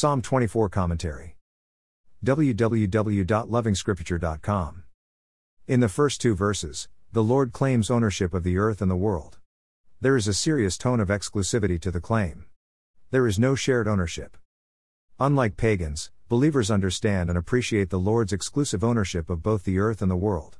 Psalm 0.00 0.22
24 0.22 0.70
Commentary. 0.70 1.36
www.lovingscripture.com. 2.24 4.84
In 5.68 5.80
the 5.80 5.90
first 5.90 6.22
two 6.22 6.34
verses, 6.34 6.88
the 7.12 7.22
Lord 7.22 7.52
claims 7.52 7.90
ownership 7.90 8.32
of 8.32 8.42
the 8.42 8.56
earth 8.56 8.80
and 8.80 8.90
the 8.90 8.96
world. 8.96 9.36
There 10.00 10.16
is 10.16 10.26
a 10.26 10.32
serious 10.32 10.78
tone 10.78 11.00
of 11.00 11.08
exclusivity 11.08 11.78
to 11.82 11.90
the 11.90 12.00
claim. 12.00 12.46
There 13.10 13.26
is 13.26 13.38
no 13.38 13.54
shared 13.54 13.86
ownership. 13.86 14.38
Unlike 15.18 15.58
pagans, 15.58 16.10
believers 16.30 16.70
understand 16.70 17.28
and 17.28 17.36
appreciate 17.36 17.90
the 17.90 17.98
Lord's 17.98 18.32
exclusive 18.32 18.82
ownership 18.82 19.28
of 19.28 19.42
both 19.42 19.64
the 19.64 19.78
earth 19.78 20.00
and 20.00 20.10
the 20.10 20.16
world. 20.16 20.56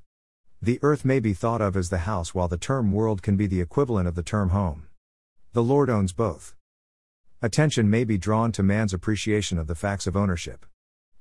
The 0.61 0.79
earth 0.83 1.07
may 1.07 1.19
be 1.19 1.33
thought 1.33 1.63
of 1.63 1.79
as 1.79 1.89
the 1.89 2.05
house, 2.05 2.35
while 2.35 2.49
the 2.49 2.59
term 2.59 2.93
world 2.93 3.23
can 3.23 3.39
be 3.39 3.47
the 3.47 3.63
equivalent 3.63 4.07
of 4.07 4.17
the 4.17 4.23
term 4.23 4.51
home. 4.51 4.89
The 5.55 5.63
Lord 5.63 5.89
owns 5.89 6.13
both. 6.13 6.55
Attention 7.43 7.89
may 7.89 8.05
be 8.05 8.19
drawn 8.19 8.53
to 8.53 8.63
man's 8.63 8.93
appreciation 8.93 9.57
of 9.57 9.67
the 9.67 9.75
facts 9.75 10.07
of 10.07 10.15
ownership. 10.15 10.67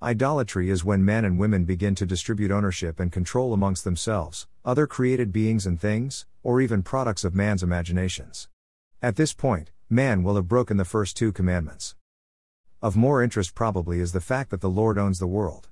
Idolatry 0.03 0.69
is 0.69 0.83
when 0.83 1.05
men 1.05 1.23
and 1.23 1.39
women 1.39 1.63
begin 1.63 1.95
to 1.95 2.05
distribute 2.05 2.51
ownership 2.51 2.99
and 2.99 3.09
control 3.09 3.53
amongst 3.53 3.85
themselves, 3.85 4.45
other 4.65 4.85
created 4.85 5.31
beings 5.31 5.65
and 5.65 5.79
things, 5.79 6.25
or 6.43 6.59
even 6.59 6.83
products 6.83 7.23
of 7.23 7.35
man's 7.35 7.63
imaginations. 7.63 8.49
At 9.01 9.15
this 9.15 9.31
point, 9.31 9.71
man 9.89 10.21
will 10.21 10.35
have 10.35 10.49
broken 10.49 10.75
the 10.75 10.83
first 10.83 11.15
two 11.15 11.31
commandments. 11.31 11.95
Of 12.81 12.97
more 12.97 13.23
interest, 13.23 13.55
probably, 13.55 14.01
is 14.01 14.11
the 14.11 14.19
fact 14.19 14.49
that 14.49 14.59
the 14.59 14.69
Lord 14.69 14.97
owns 14.97 15.19
the 15.19 15.27
world. 15.27 15.69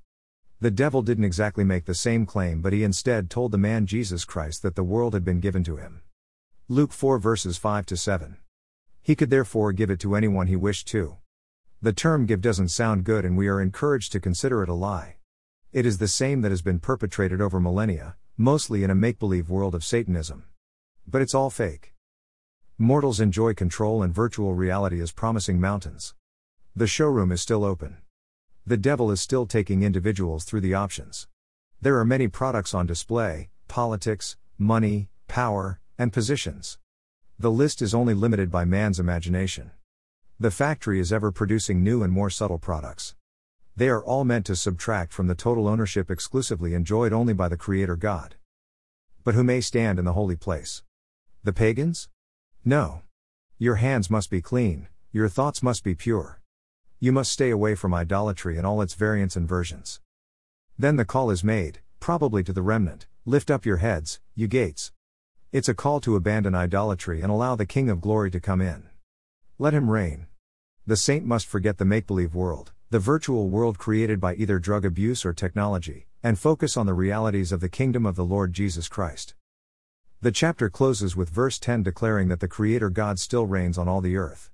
The 0.61 0.71
devil 0.71 1.01
didn't 1.01 1.25
exactly 1.25 1.65
make 1.65 1.83
the 1.83 1.93
same 1.93 2.25
claim, 2.25 2.61
but 2.61 2.71
he 2.71 2.85
instead 2.85 3.29
told 3.29 3.51
the 3.51 3.57
man 3.57 3.85
Jesus 3.85 4.23
Christ 4.23 4.61
that 4.63 4.75
the 4.75 4.83
world 4.83 5.13
had 5.13 5.25
been 5.25 5.41
given 5.41 5.65
to 5.65 5.75
him. 5.75 6.03
Luke 6.69 6.93
4 6.93 7.19
verses 7.19 7.57
5 7.57 7.85
to 7.87 7.97
7. 7.97 8.37
He 9.07 9.15
could 9.15 9.29
therefore 9.29 9.71
give 9.71 9.89
it 9.89 10.01
to 10.01 10.15
anyone 10.15 10.47
he 10.47 10.57
wished 10.57 10.85
to. 10.89 11.15
The 11.81 11.93
term 11.93 12.25
give 12.25 12.41
doesn't 12.41 12.67
sound 12.67 13.05
good, 13.05 13.23
and 13.23 13.37
we 13.37 13.47
are 13.47 13.61
encouraged 13.61 14.11
to 14.11 14.19
consider 14.19 14.63
it 14.63 14.67
a 14.67 14.73
lie. 14.73 15.15
It 15.71 15.85
is 15.85 15.97
the 15.97 16.09
same 16.09 16.41
that 16.41 16.51
has 16.51 16.61
been 16.61 16.81
perpetrated 16.81 17.39
over 17.39 17.61
millennia, 17.61 18.17
mostly 18.35 18.83
in 18.83 18.89
a 18.89 18.95
make 18.95 19.17
believe 19.17 19.49
world 19.49 19.73
of 19.73 19.85
Satanism. 19.85 20.43
But 21.07 21.21
it's 21.21 21.33
all 21.33 21.49
fake. 21.49 21.93
Mortals 22.77 23.21
enjoy 23.21 23.53
control 23.53 24.03
and 24.03 24.13
virtual 24.13 24.55
reality 24.55 24.99
as 24.99 25.13
promising 25.13 25.61
mountains. 25.61 26.13
The 26.75 26.85
showroom 26.85 27.31
is 27.31 27.39
still 27.39 27.63
open. 27.63 27.99
The 28.65 28.75
devil 28.75 29.09
is 29.09 29.21
still 29.21 29.45
taking 29.45 29.83
individuals 29.83 30.43
through 30.43 30.59
the 30.67 30.73
options. 30.73 31.29
There 31.81 31.97
are 31.97 32.03
many 32.03 32.27
products 32.27 32.73
on 32.73 32.85
display 32.85 33.51
politics, 33.69 34.35
money, 34.57 35.07
power, 35.29 35.79
and 35.97 36.11
positions. 36.11 36.77
The 37.39 37.51
list 37.51 37.83
is 37.83 37.93
only 37.93 38.15
limited 38.15 38.49
by 38.49 38.65
man's 38.65 38.99
imagination. 38.99 39.69
The 40.39 40.49
factory 40.49 40.99
is 40.99 41.13
ever 41.13 41.31
producing 41.31 41.83
new 41.83 42.01
and 42.01 42.11
more 42.11 42.31
subtle 42.31 42.57
products. 42.57 43.15
They 43.75 43.89
are 43.89 44.03
all 44.03 44.25
meant 44.25 44.47
to 44.47 44.55
subtract 44.55 45.13
from 45.13 45.27
the 45.27 45.35
total 45.35 45.67
ownership 45.67 46.09
exclusively 46.09 46.73
enjoyed 46.73 47.13
only 47.13 47.33
by 47.33 47.47
the 47.47 47.55
Creator 47.55 47.97
God. 47.97 48.35
But 49.23 49.35
who 49.35 49.43
may 49.43 49.61
stand 49.61 49.99
in 49.99 50.05
the 50.05 50.13
holy 50.13 50.35
place? 50.35 50.81
The 51.43 51.53
pagans? 51.53 52.09
No. 52.65 53.03
Your 53.59 53.75
hands 53.75 54.09
must 54.09 54.31
be 54.31 54.41
clean, 54.41 54.87
your 55.11 55.29
thoughts 55.29 55.61
must 55.61 55.83
be 55.83 55.93
pure. 55.93 56.41
You 56.99 57.11
must 57.11 57.31
stay 57.31 57.51
away 57.51 57.75
from 57.75 57.93
idolatry 57.93 58.57
and 58.57 58.65
all 58.65 58.81
its 58.81 58.95
variants 58.95 59.35
and 59.35 59.47
versions. 59.47 60.01
Then 60.79 60.95
the 60.95 61.05
call 61.05 61.29
is 61.29 61.43
made, 61.43 61.81
probably 61.99 62.43
to 62.43 62.53
the 62.53 62.63
remnant 62.63 63.05
lift 63.27 63.51
up 63.51 63.65
your 63.65 63.77
heads, 63.77 64.21
you 64.35 64.47
gates. 64.47 64.93
It's 65.53 65.69
a 65.69 65.73
call 65.73 66.01
to 66.01 66.17
abandon 66.17 66.53
idolatry 66.53 67.21
and 67.21 67.31
allow 67.31 67.55
the 67.55 67.65
King 67.65 67.89
of 67.89 68.01
Glory 68.01 68.29
to 68.31 68.39
come 68.41 68.59
in. 68.59 68.89
Let 69.57 69.73
him 69.73 69.89
reign. 69.89 70.27
The 70.85 70.97
saint 70.97 71.25
must 71.25 71.47
forget 71.47 71.77
the 71.77 71.85
make 71.85 72.05
believe 72.05 72.35
world, 72.35 72.73
the 72.89 72.99
virtual 72.99 73.47
world 73.47 73.77
created 73.77 74.19
by 74.19 74.35
either 74.35 74.59
drug 74.59 74.83
abuse 74.83 75.25
or 75.25 75.31
technology, 75.31 76.05
and 76.21 76.37
focus 76.37 76.75
on 76.75 76.85
the 76.85 76.93
realities 76.93 77.53
of 77.53 77.61
the 77.61 77.69
kingdom 77.69 78.05
of 78.05 78.17
the 78.17 78.25
Lord 78.25 78.51
Jesus 78.51 78.89
Christ. 78.89 79.35
The 80.19 80.33
chapter 80.33 80.69
closes 80.69 81.15
with 81.15 81.29
verse 81.29 81.59
10 81.59 81.81
declaring 81.81 82.27
that 82.27 82.41
the 82.41 82.49
Creator 82.49 82.89
God 82.89 83.17
still 83.17 83.45
reigns 83.45 83.77
on 83.77 83.87
all 83.87 84.01
the 84.01 84.17
earth. 84.17 84.51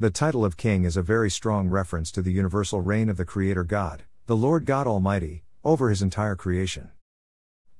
The 0.00 0.10
title 0.10 0.44
of 0.44 0.56
King 0.56 0.82
is 0.82 0.96
a 0.96 1.02
very 1.02 1.30
strong 1.30 1.68
reference 1.68 2.10
to 2.10 2.20
the 2.20 2.32
universal 2.32 2.80
reign 2.80 3.08
of 3.08 3.16
the 3.16 3.24
Creator 3.24 3.62
God, 3.62 4.02
the 4.26 4.36
Lord 4.36 4.66
God 4.66 4.88
Almighty, 4.88 5.44
over 5.62 5.88
his 5.88 6.02
entire 6.02 6.34
creation. 6.34 6.90